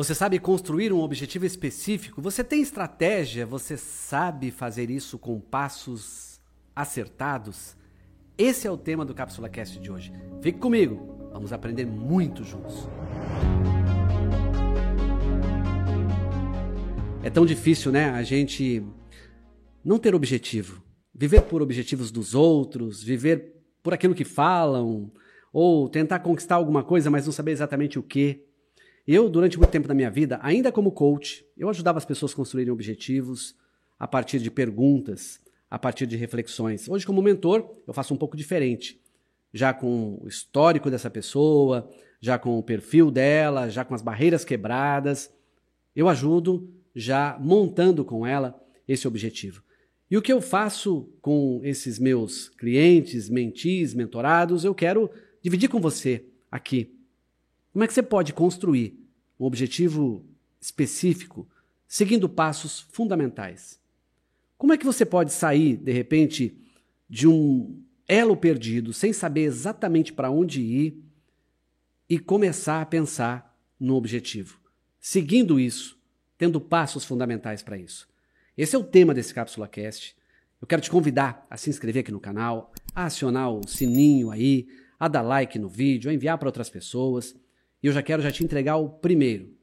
[0.00, 2.22] Você sabe construir um objetivo específico?
[2.22, 3.44] Você tem estratégia?
[3.44, 6.40] Você sabe fazer isso com passos
[6.74, 7.76] acertados?
[8.38, 10.10] Esse é o tema do Cápsula Cast de hoje.
[10.40, 12.88] Fique comigo, vamos aprender muito juntos.
[17.22, 18.08] É tão difícil, né?
[18.08, 18.82] A gente
[19.84, 20.82] não ter objetivo,
[21.14, 25.12] viver por objetivos dos outros, viver por aquilo que falam,
[25.52, 28.46] ou tentar conquistar alguma coisa, mas não saber exatamente o que.
[29.06, 32.36] Eu, durante muito tempo da minha vida, ainda como coach, eu ajudava as pessoas a
[32.36, 33.54] construírem objetivos
[33.98, 36.88] a partir de perguntas, a partir de reflexões.
[36.88, 39.00] Hoje, como mentor, eu faço um pouco diferente.
[39.52, 44.44] Já com o histórico dessa pessoa, já com o perfil dela, já com as barreiras
[44.44, 45.32] quebradas,
[45.94, 49.62] eu ajudo já montando com ela esse objetivo.
[50.10, 55.08] E o que eu faço com esses meus clientes, mentis, mentorados, eu quero
[55.40, 56.99] dividir com você aqui.
[57.72, 58.98] Como é que você pode construir
[59.40, 60.24] um objetivo
[60.60, 61.48] específico,
[61.88, 63.80] seguindo passos fundamentais.
[64.58, 66.54] Como é que você pode sair, de repente,
[67.08, 71.02] de um elo perdido, sem saber exatamente para onde ir,
[72.08, 74.60] e começar a pensar no objetivo,
[75.00, 75.98] seguindo isso,
[76.36, 78.06] tendo passos fundamentais para isso?
[78.58, 80.14] Esse é o tema desse Cápsula Cast.
[80.60, 84.68] Eu quero te convidar a se inscrever aqui no canal, a acionar o sininho aí,
[84.98, 87.34] a dar like no vídeo, a enviar para outras pessoas.
[87.82, 89.54] E eu já quero já te entregar o primeiro.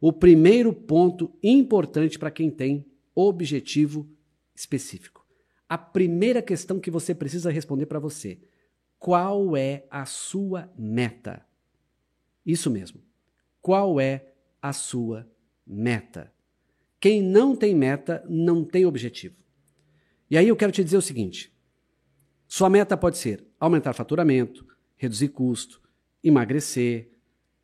[0.00, 4.08] O primeiro ponto importante para quem tem objetivo
[4.54, 5.26] específico.
[5.68, 8.40] A primeira questão que você precisa responder para você:
[8.98, 11.46] qual é a sua meta?
[12.44, 13.00] Isso mesmo.
[13.60, 15.30] Qual é a sua
[15.66, 16.32] meta?
[17.00, 19.36] Quem não tem meta não tem objetivo.
[20.30, 21.56] E aí eu quero te dizer o seguinte:
[22.46, 24.66] sua meta pode ser aumentar faturamento,
[24.96, 25.80] reduzir custo,
[26.22, 27.11] emagrecer,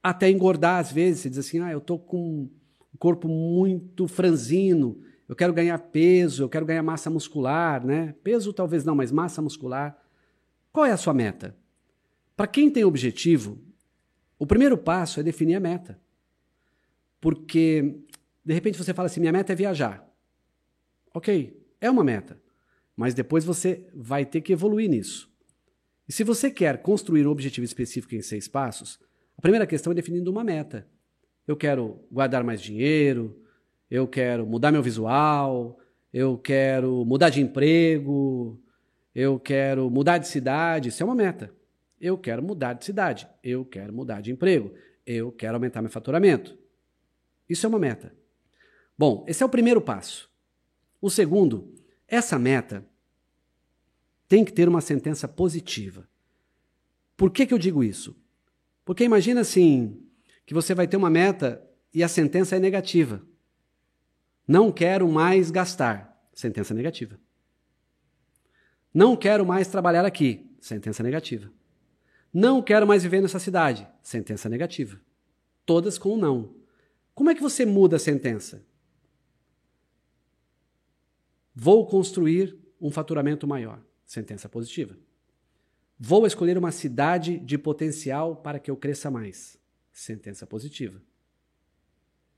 [0.02, 1.20] até engordar às vezes.
[1.20, 2.48] Você diz assim: ah, eu estou com
[2.94, 8.14] um corpo muito franzino, eu quero ganhar peso, eu quero ganhar massa muscular, né?
[8.22, 9.96] Peso talvez não, mas massa muscular.
[10.72, 11.56] Qual é a sua meta?
[12.36, 13.58] Para quem tem objetivo,
[14.38, 16.00] o primeiro passo é definir a meta.
[17.20, 17.98] Porque,
[18.44, 20.08] de repente, você fala assim: minha meta é viajar.
[21.12, 22.40] Ok, é uma meta.
[22.96, 25.30] Mas depois você vai ter que evoluir nisso.
[26.08, 28.98] E se você quer construir um objetivo específico em seis passos,
[29.38, 30.84] a primeira questão é definindo uma meta.
[31.46, 33.40] Eu quero guardar mais dinheiro,
[33.88, 35.78] eu quero mudar meu visual,
[36.12, 38.60] eu quero mudar de emprego,
[39.14, 40.88] eu quero mudar de cidade.
[40.88, 41.54] Isso é uma meta.
[42.00, 44.74] Eu quero mudar de cidade, eu quero mudar de emprego,
[45.06, 46.58] eu quero aumentar meu faturamento.
[47.48, 48.12] Isso é uma meta.
[48.98, 50.28] Bom, esse é o primeiro passo.
[51.00, 51.72] O segundo,
[52.08, 52.84] essa meta
[54.26, 56.08] tem que ter uma sentença positiva.
[57.16, 58.17] Por que, que eu digo isso?
[58.88, 60.02] Porque imagina assim,
[60.46, 61.62] que você vai ter uma meta
[61.92, 63.22] e a sentença é negativa.
[64.46, 66.18] Não quero mais gastar.
[66.32, 67.20] Sentença negativa.
[68.94, 70.50] Não quero mais trabalhar aqui.
[70.58, 71.52] Sentença negativa.
[72.32, 73.86] Não quero mais viver nessa cidade.
[74.02, 74.98] Sentença negativa.
[75.66, 76.54] Todas com um não.
[77.14, 78.64] Como é que você muda a sentença?
[81.54, 83.84] Vou construir um faturamento maior.
[84.06, 84.96] Sentença positiva.
[85.98, 89.58] Vou escolher uma cidade de potencial para que eu cresça mais.
[89.90, 91.02] Sentença positiva.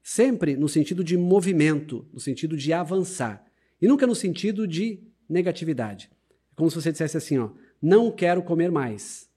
[0.03, 3.45] Sempre no sentido de movimento, no sentido de avançar.
[3.81, 6.11] E nunca no sentido de negatividade.
[6.31, 7.51] É como se você dissesse assim: ó,
[7.83, 9.29] não quero comer mais.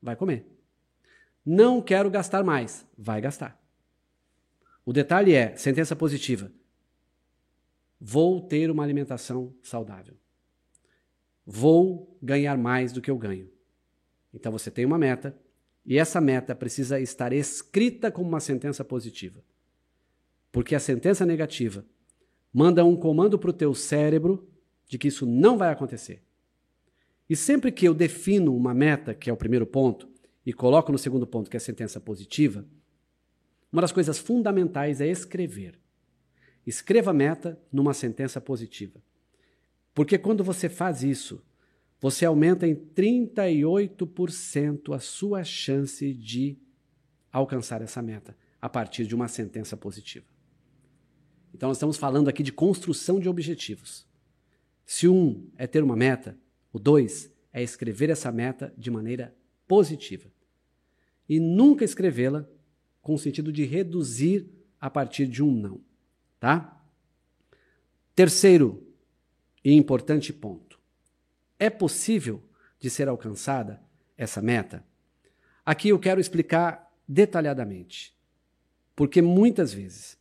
[0.00, 0.46] Vai comer.
[1.44, 2.86] Não quero gastar mais.
[2.96, 3.62] Vai gastar.
[4.86, 6.50] O detalhe é: sentença positiva.
[8.00, 10.14] Vou ter uma alimentação saudável.
[11.44, 13.55] Vou ganhar mais do que eu ganho.
[14.36, 15.34] Então você tem uma meta
[15.84, 19.42] e essa meta precisa estar escrita como uma sentença positiva.
[20.52, 21.84] Porque a sentença negativa
[22.52, 24.46] manda um comando para o teu cérebro
[24.86, 26.22] de que isso não vai acontecer.
[27.28, 30.08] E sempre que eu defino uma meta, que é o primeiro ponto,
[30.44, 32.64] e coloco no segundo ponto, que é a sentença positiva,
[33.72, 35.78] uma das coisas fundamentais é escrever.
[36.66, 39.00] Escreva a meta numa sentença positiva.
[39.94, 41.42] Porque quando você faz isso,
[42.00, 46.58] você aumenta em 38% a sua chance de
[47.32, 50.26] alcançar essa meta a partir de uma sentença positiva.
[51.54, 54.06] Então, nós estamos falando aqui de construção de objetivos.
[54.84, 56.38] Se um é ter uma meta,
[56.72, 59.34] o dois é escrever essa meta de maneira
[59.66, 60.30] positiva.
[61.28, 62.46] E nunca escrevê-la
[63.00, 64.48] com o sentido de reduzir
[64.80, 65.80] a partir de um não.
[66.38, 66.78] Tá?
[68.14, 68.86] Terceiro
[69.64, 70.65] e importante ponto
[71.58, 72.42] é possível
[72.78, 73.80] de ser alcançada
[74.16, 74.84] essa meta?
[75.64, 78.16] Aqui eu quero explicar detalhadamente.
[78.94, 80.18] Porque muitas vezes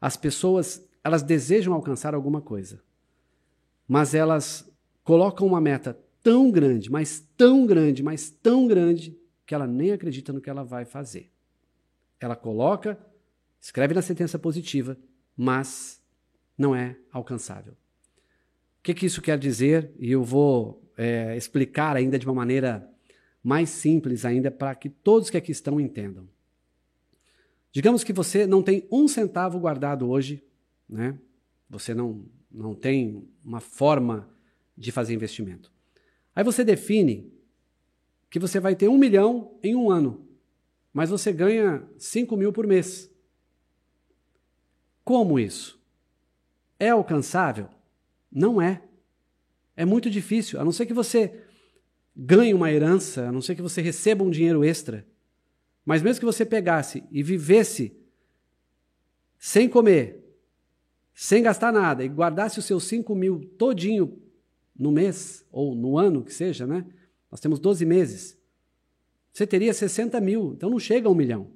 [0.00, 2.82] as pessoas, elas desejam alcançar alguma coisa,
[3.88, 4.70] mas elas
[5.02, 10.32] colocam uma meta tão grande, mas tão grande, mas tão grande, que ela nem acredita
[10.32, 11.30] no que ela vai fazer.
[12.18, 12.98] Ela coloca,
[13.60, 14.96] escreve na sentença positiva,
[15.36, 16.02] mas
[16.56, 17.76] não é alcançável.
[18.84, 19.90] O que, que isso quer dizer?
[19.98, 22.86] E eu vou é, explicar ainda de uma maneira
[23.42, 26.28] mais simples ainda para que todos que aqui estão entendam.
[27.72, 30.44] Digamos que você não tem um centavo guardado hoje,
[30.86, 31.18] né?
[31.70, 34.28] Você não, não tem uma forma
[34.76, 35.72] de fazer investimento.
[36.36, 37.32] Aí você define
[38.28, 40.28] que você vai ter um milhão em um ano,
[40.92, 43.10] mas você ganha cinco mil por mês.
[45.02, 45.82] Como isso?
[46.78, 47.70] É alcançável?
[48.34, 48.82] Não é.
[49.76, 51.40] É muito difícil, a não ser que você
[52.16, 55.06] ganhe uma herança, a não ser que você receba um dinheiro extra.
[55.84, 57.96] Mas mesmo que você pegasse e vivesse
[59.38, 60.24] sem comer,
[61.14, 64.20] sem gastar nada, e guardasse os seus cinco mil todinho
[64.76, 66.84] no mês, ou no ano que seja, né?
[67.30, 68.38] Nós temos 12 meses.
[69.32, 71.50] Você teria 60 mil, então não chega a um milhão.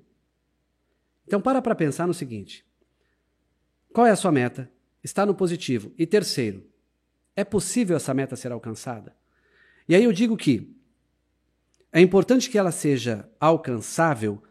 [1.26, 2.64] Então para para pensar no seguinte:
[3.92, 4.70] qual é a sua meta?
[5.02, 5.92] Está no positivo.
[5.96, 6.67] E terceiro,
[7.38, 9.14] é possível essa meta ser alcançada?
[9.88, 10.74] E aí eu digo que
[11.92, 14.42] é importante que ela seja alcançável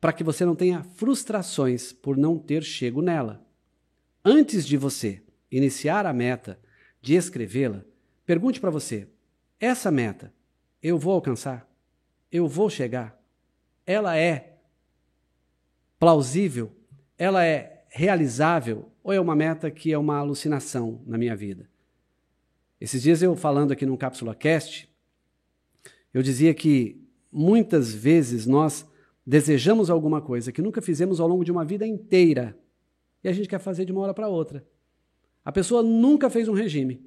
[0.00, 3.44] para que você não tenha frustrações por não ter chego nela.
[4.24, 6.58] Antes de você iniciar a meta
[7.00, 7.84] de escrevê-la,
[8.24, 9.08] Pergunte para você:
[9.58, 10.32] essa meta
[10.82, 11.68] eu vou alcançar?
[12.30, 13.20] Eu vou chegar?
[13.86, 14.58] Ela é
[15.98, 16.72] plausível?
[17.18, 18.90] Ela é realizável?
[19.02, 21.68] Ou é uma meta que é uma alucinação na minha vida?
[22.82, 24.92] Esses dias eu falando aqui no Cápsula Cast,
[26.12, 27.00] eu dizia que
[27.30, 28.84] muitas vezes nós
[29.24, 32.58] desejamos alguma coisa que nunca fizemos ao longo de uma vida inteira
[33.22, 34.66] e a gente quer fazer de uma hora para outra.
[35.44, 37.00] A pessoa nunca fez um regime.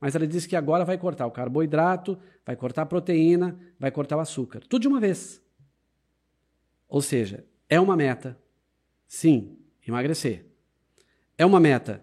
[0.00, 4.16] Mas ela disse que agora vai cortar o carboidrato, vai cortar a proteína, vai cortar
[4.16, 4.62] o açúcar.
[4.66, 5.42] Tudo de uma vez.
[6.88, 8.40] Ou seja, é uma meta,
[9.06, 10.46] sim, emagrecer.
[11.36, 12.02] É uma meta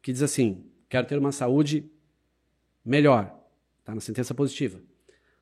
[0.00, 1.90] que diz assim: quero ter uma saúde
[2.84, 3.34] melhor.
[3.80, 4.80] Está na sentença positiva.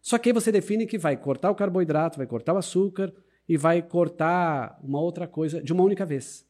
[0.00, 3.12] Só que aí você define que vai cortar o carboidrato, vai cortar o açúcar
[3.48, 6.46] e vai cortar uma outra coisa de uma única vez.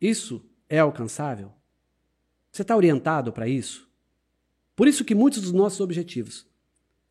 [0.00, 1.52] Isso é alcançável?
[2.50, 3.88] Você está orientado para isso?
[4.74, 6.46] Por isso que muitos dos nossos objetivos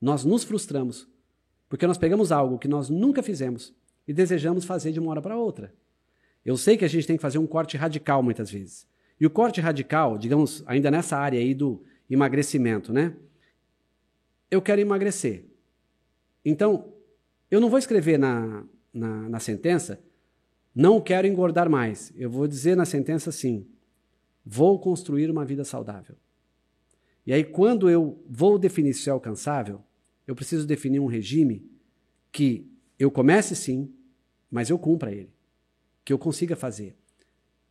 [0.02, 1.08] nós nos frustramos,
[1.70, 3.74] porque nós pegamos algo que nós nunca fizemos
[4.08, 5.74] e desejamos fazer de uma hora para outra.
[6.44, 8.88] Eu sei que a gente tem que fazer um corte radical muitas vezes.
[9.20, 13.16] E o corte radical, digamos, ainda nessa área aí do emagrecimento, né?
[14.50, 15.46] Eu quero emagrecer.
[16.44, 16.94] Então,
[17.50, 18.64] eu não vou escrever na,
[18.94, 20.00] na, na sentença,
[20.74, 22.14] não quero engordar mais.
[22.16, 23.68] Eu vou dizer na sentença assim:
[24.46, 26.16] vou construir uma vida saudável.
[27.26, 29.82] E aí, quando eu vou definir se é alcançável,
[30.28, 31.66] eu preciso definir um regime
[32.32, 32.70] que
[33.00, 33.92] eu comece sim,
[34.50, 35.34] mas eu cumpra ele,
[36.04, 36.96] que eu consiga fazer.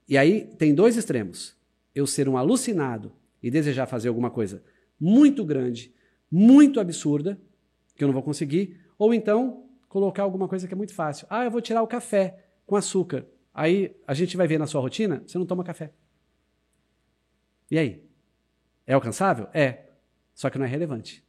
[0.08, 1.56] E aí tem dois extremos:
[1.94, 3.12] eu ser um alucinado
[3.44, 4.64] e desejar fazer alguma coisa
[4.98, 5.94] muito grande,
[6.32, 7.38] muito absurda,
[7.94, 11.26] que eu não vou conseguir, ou então colocar alguma coisa que é muito fácil.
[11.28, 13.26] Ah, eu vou tirar o café com açúcar.
[13.52, 15.92] Aí a gente vai ver na sua rotina, você não toma café.
[17.70, 18.02] E aí?
[18.86, 19.46] É alcançável?
[19.52, 19.90] É.
[20.34, 21.22] Só que não é relevante.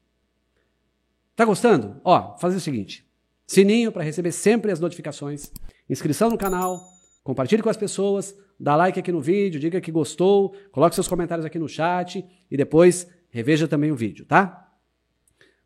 [1.36, 2.00] Tá gostando?
[2.02, 3.06] Ó, fazer o seguinte:
[3.46, 5.52] sininho para receber sempre as notificações,
[5.90, 6.82] inscrição no canal,
[7.26, 11.46] compartilhe com as pessoas, dá like aqui no vídeo, diga que gostou, coloque seus comentários
[11.46, 14.74] aqui no chat e depois reveja também o vídeo, tá?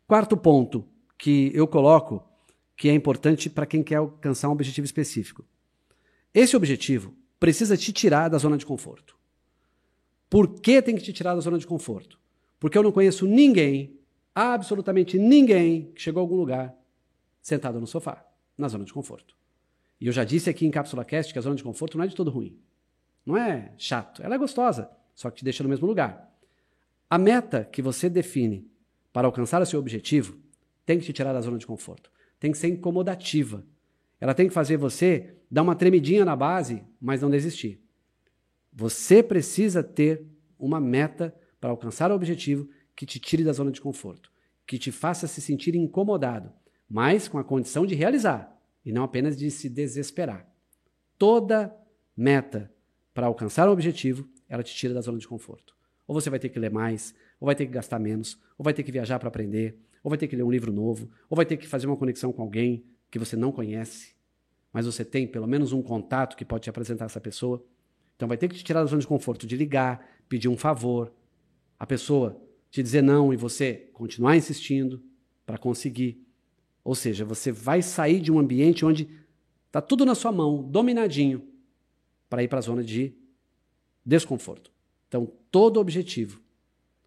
[0.06, 0.84] Quarto ponto
[1.16, 2.28] que eu coloco
[2.76, 5.44] que é importante para quem quer alcançar um objetivo específico.
[6.32, 9.16] Esse objetivo precisa te tirar da zona de conforto.
[10.28, 12.18] Por que tem que te tirar da zona de conforto?
[12.58, 13.98] Porque eu não conheço ninguém,
[14.34, 16.74] absolutamente ninguém, que chegou a algum lugar
[17.42, 18.24] sentado no sofá,
[18.56, 19.34] na zona de conforto.
[20.00, 22.08] E eu já disse aqui em Cápsula Cast que a zona de conforto não é
[22.08, 22.58] de todo ruim.
[23.24, 26.30] Não é chato, ela é gostosa, só que te deixa no mesmo lugar.
[27.08, 28.70] A meta que você define
[29.12, 30.38] para alcançar o seu objetivo
[30.86, 32.10] tem que te tirar da zona de conforto.
[32.38, 33.64] Tem que ser incomodativa.
[34.20, 37.82] Ela tem que fazer você dar uma tremidinha na base, mas não desistir.
[38.72, 40.24] Você precisa ter
[40.58, 44.30] uma meta para alcançar o objetivo que te tire da zona de conforto,
[44.66, 46.52] que te faça se sentir incomodado,
[46.88, 50.48] mas com a condição de realizar e não apenas de se desesperar.
[51.18, 51.74] Toda
[52.16, 52.70] meta
[53.20, 55.76] para alcançar um objetivo, ela te tira da zona de conforto.
[56.08, 58.72] Ou você vai ter que ler mais, ou vai ter que gastar menos, ou vai
[58.72, 61.44] ter que viajar para aprender, ou vai ter que ler um livro novo, ou vai
[61.44, 64.14] ter que fazer uma conexão com alguém que você não conhece.
[64.72, 67.62] mas você tem pelo menos um contato que pode te apresentar essa pessoa.
[68.16, 71.12] Então vai ter que te tirar da zona de conforto de ligar, pedir um favor,
[71.78, 75.02] a pessoa te dizer não e você continuar insistindo
[75.44, 76.26] para conseguir.
[76.82, 79.10] Ou seja, você vai sair de um ambiente onde
[79.66, 81.49] está tudo na sua mão, dominadinho,
[82.30, 83.12] para ir para a zona de
[84.06, 84.72] desconforto.
[85.08, 86.40] Então, todo objetivo,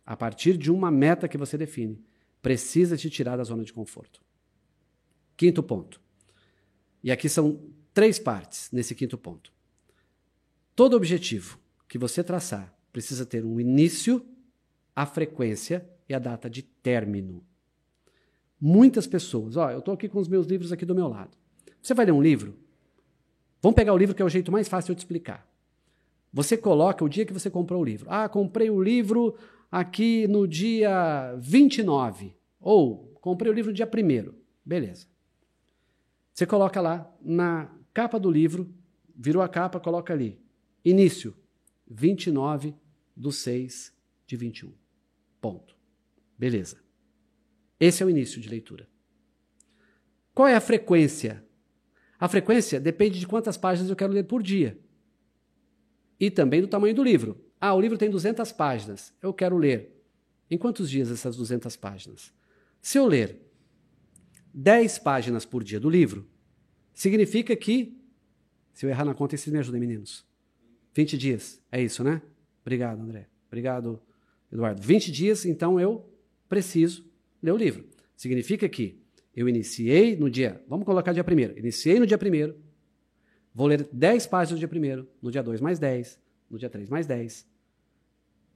[0.06, 2.04] a partir de uma meta que você define,
[2.42, 4.22] precisa te tirar da zona de conforto.
[5.38, 6.02] Quinto ponto.
[7.02, 7.60] E aqui são
[7.94, 9.52] três partes nesse quinto ponto.
[10.76, 14.26] Todo objetivo que você traçar precisa ter um início,
[14.96, 17.44] a frequência e a data de término.
[18.60, 21.38] Muitas pessoas, ó, eu estou aqui com os meus livros aqui do meu lado.
[21.82, 22.58] Você vai ler um livro?
[23.64, 25.50] Vamos pegar o livro que é o jeito mais fácil de eu te explicar.
[26.34, 28.08] Você coloca o dia que você comprou o livro.
[28.10, 29.38] Ah, comprei o livro
[29.72, 32.36] aqui no dia 29.
[32.60, 34.34] Ou comprei o livro no dia 1.
[34.66, 35.08] Beleza.
[36.34, 38.70] Você coloca lá na capa do livro,
[39.16, 40.38] virou a capa, coloca ali.
[40.84, 41.34] Início,
[41.90, 42.76] 29
[43.16, 43.94] do 6
[44.28, 44.74] de 21.
[45.40, 45.74] Ponto.
[46.38, 46.84] Beleza.
[47.80, 48.90] Esse é o início de leitura.
[50.34, 51.46] Qual é a frequência?
[52.24, 54.80] A frequência depende de quantas páginas eu quero ler por dia.
[56.18, 57.38] E também do tamanho do livro.
[57.60, 59.14] Ah, o livro tem 200 páginas.
[59.22, 60.02] Eu quero ler.
[60.50, 62.34] Em quantos dias essas 200 páginas?
[62.82, 63.42] Se eu ler
[64.54, 66.26] 10 páginas por dia do livro,
[66.94, 68.02] significa que,
[68.72, 70.26] se eu errar na conta, vocês me ajudem, meninos.
[70.94, 71.62] 20 dias.
[71.70, 72.22] É isso, né?
[72.62, 73.28] Obrigado, André.
[73.48, 74.02] Obrigado,
[74.50, 74.82] Eduardo.
[74.82, 76.10] 20 dias, então eu
[76.48, 77.06] preciso
[77.42, 77.86] ler o livro.
[78.16, 79.03] Significa que
[79.36, 82.54] eu iniciei no dia, vamos colocar dia 1 iniciei no dia 1
[83.54, 86.90] vou ler 10 páginas no dia 1 no dia 2 mais 10, no dia 3
[86.90, 87.48] mais 10.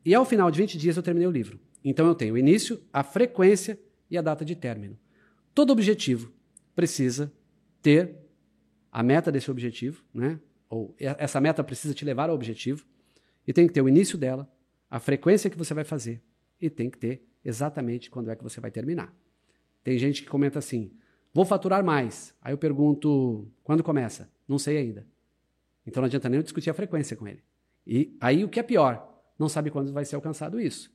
[0.06, 1.60] E ao final de 20 dias eu terminei o livro.
[1.84, 3.80] Então eu tenho o início, a frequência
[4.10, 4.98] e a data de término.
[5.54, 6.32] Todo objetivo
[6.76, 7.32] precisa
[7.82, 8.16] ter
[8.92, 10.40] a meta desse objetivo, né?
[10.70, 12.86] ou essa meta precisa te levar ao objetivo,
[13.46, 14.52] e tem que ter o início dela,
[14.90, 16.22] a frequência que você vai fazer,
[16.60, 19.14] e tem que ter exatamente quando é que você vai terminar.
[19.88, 20.92] Tem gente que comenta assim:
[21.34, 22.36] vou faturar mais.
[22.42, 24.30] Aí eu pergunto: quando começa?
[24.46, 25.08] Não sei ainda.
[25.86, 27.42] Então não adianta nem eu discutir a frequência com ele.
[27.86, 30.94] E aí o que é pior, não sabe quando vai ser alcançado isso.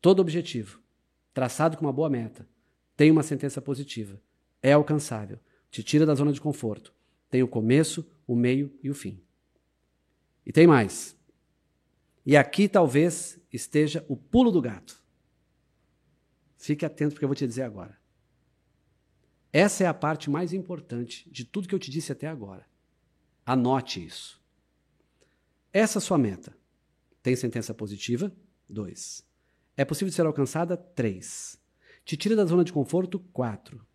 [0.00, 0.80] Todo objetivo,
[1.34, 2.48] traçado com uma boa meta,
[2.96, 4.18] tem uma sentença positiva,
[4.62, 5.38] é alcançável,
[5.70, 6.94] te tira da zona de conforto,
[7.28, 9.22] tem o começo, o meio e o fim.
[10.46, 11.14] E tem mais.
[12.24, 14.98] E aqui talvez esteja o pulo do gato.
[16.56, 17.97] Fique atento porque eu vou te dizer agora.
[19.52, 22.66] Essa é a parte mais importante de tudo que eu te disse até agora.
[23.44, 24.42] Anote isso.
[25.72, 26.56] Essa sua meta
[27.22, 28.34] tem sentença positiva?
[28.68, 29.26] Dois.
[29.76, 30.76] É possível de ser alcançada?
[30.76, 31.58] Três.
[32.04, 33.18] Te tira da zona de conforto?
[33.32, 33.86] Quatro.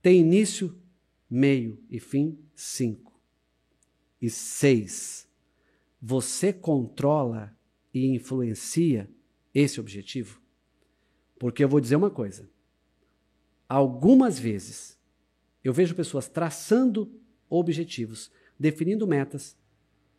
[0.00, 0.78] Tem início,
[1.28, 2.38] meio e fim?
[2.54, 3.20] Cinco.
[4.20, 5.28] E seis.
[6.00, 7.56] Você controla
[7.92, 9.10] e influencia
[9.54, 10.40] esse objetivo?
[11.38, 12.48] Porque eu vou dizer uma coisa.
[13.70, 14.98] Algumas vezes
[15.62, 17.08] eu vejo pessoas traçando
[17.48, 19.56] objetivos, definindo metas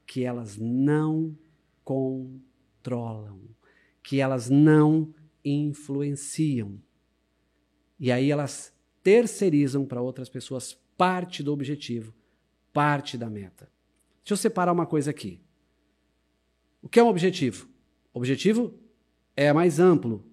[0.07, 1.37] que elas não
[1.83, 3.41] controlam,
[4.01, 6.81] que elas não influenciam.
[7.99, 12.15] E aí elas terceirizam para outras pessoas parte do objetivo,
[12.71, 13.69] parte da meta.
[14.23, 15.41] Deixa eu separar uma coisa aqui.
[16.81, 17.67] O que é um objetivo?
[18.13, 18.73] Objetivo
[19.35, 20.25] é mais amplo,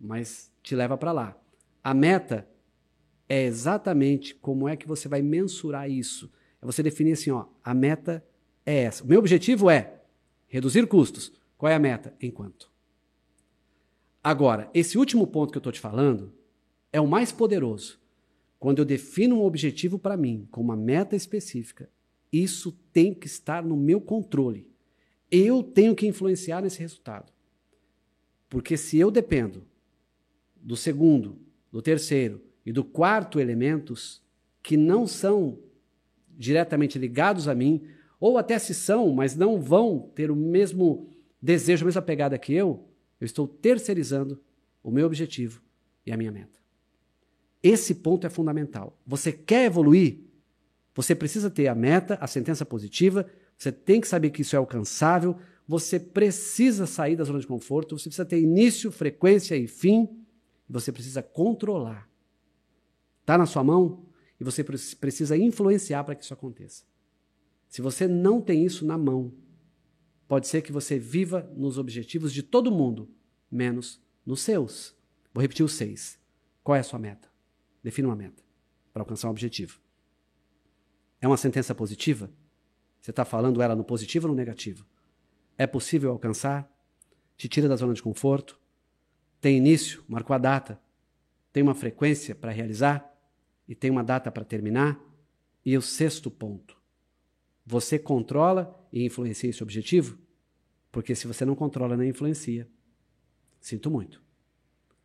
[0.00, 1.38] mas te leva para lá.
[1.84, 2.48] A meta
[3.32, 6.30] é exatamente como é que você vai mensurar isso.
[6.60, 8.22] É você definir assim, ó, a meta
[8.66, 9.02] é essa.
[9.02, 10.02] O meu objetivo é
[10.46, 11.32] reduzir custos.
[11.56, 12.14] Qual é a meta?
[12.20, 12.70] Enquanto.
[14.22, 16.30] Agora, esse último ponto que eu estou te falando
[16.92, 17.98] é o mais poderoso.
[18.58, 21.88] Quando eu defino um objetivo para mim com uma meta específica,
[22.30, 24.68] isso tem que estar no meu controle.
[25.30, 27.32] Eu tenho que influenciar nesse resultado.
[28.50, 29.66] Porque se eu dependo
[30.54, 31.38] do segundo,
[31.72, 34.22] do terceiro e do quarto elementos
[34.62, 35.58] que não são
[36.36, 37.82] diretamente ligados a mim,
[38.18, 41.08] ou até se são, mas não vão ter o mesmo
[41.40, 42.88] desejo, a mesma pegada que eu,
[43.20, 44.40] eu estou terceirizando
[44.82, 45.60] o meu objetivo
[46.06, 46.60] e a minha meta.
[47.62, 48.98] Esse ponto é fundamental.
[49.06, 50.20] Você quer evoluir?
[50.94, 53.26] Você precisa ter a meta, a sentença positiva,
[53.56, 57.96] você tem que saber que isso é alcançável, você precisa sair da zona de conforto,
[57.98, 60.08] você precisa ter início, frequência e fim,
[60.68, 62.11] você precisa controlar.
[63.22, 64.04] Está na sua mão
[64.38, 66.84] e você precisa influenciar para que isso aconteça.
[67.68, 69.32] Se você não tem isso na mão,
[70.28, 73.08] pode ser que você viva nos objetivos de todo mundo,
[73.50, 74.94] menos nos seus.
[75.32, 76.18] Vou repetir os seis.
[76.62, 77.30] Qual é a sua meta?
[77.82, 78.42] Defina uma meta
[78.92, 79.80] para alcançar um objetivo.
[81.20, 82.30] É uma sentença positiva?
[83.00, 84.84] Você está falando ela no positivo ou no negativo?
[85.56, 86.70] É possível alcançar?
[87.36, 88.60] Te tira da zona de conforto?
[89.40, 90.04] Tem início?
[90.08, 90.80] Marcou a data?
[91.52, 93.11] Tem uma frequência para realizar?
[93.68, 95.00] E tem uma data para terminar?
[95.64, 96.76] E o sexto ponto.
[97.64, 100.18] Você controla e influencia esse objetivo?
[100.90, 102.68] Porque se você não controla nem influencia,
[103.60, 104.20] sinto muito.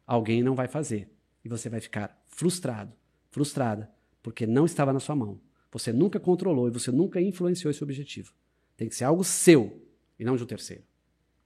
[0.05, 1.09] Alguém não vai fazer.
[1.45, 2.93] E você vai ficar frustrado,
[3.29, 3.89] frustrada,
[4.21, 5.39] porque não estava na sua mão.
[5.71, 8.33] Você nunca controlou e você nunca influenciou esse objetivo.
[8.75, 9.81] Tem que ser algo seu
[10.19, 10.83] e não de um terceiro.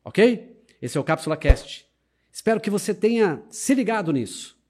[0.03, 0.63] Ok?
[0.81, 1.87] Esse é o Cápsula Cast.
[2.31, 4.60] Espero que você tenha se ligado nisso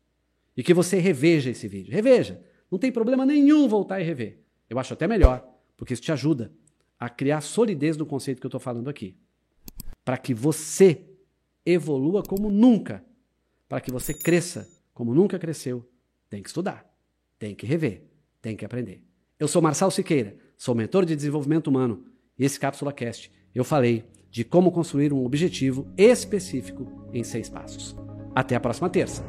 [0.55, 1.93] e que você reveja esse vídeo.
[1.93, 2.41] Reveja.
[2.69, 4.39] Não tem problema nenhum voltar e rever.
[4.69, 6.53] Eu acho até melhor, porque isso te ajuda
[6.99, 9.17] a criar solidez no conceito que eu estou falando aqui.
[10.05, 11.05] Para que você
[11.65, 13.03] evolua como nunca.
[13.67, 15.87] Para que você cresça como nunca cresceu.
[16.29, 16.89] Tem que estudar,
[17.37, 18.03] tem que rever,
[18.41, 19.03] tem que aprender.
[19.37, 22.05] Eu sou Marçal Siqueira, sou mentor de desenvolvimento humano
[22.37, 27.95] e esse Cápsula Cast eu falei de como construir um objetivo específico em seis passos.
[28.33, 29.25] Até a próxima terça.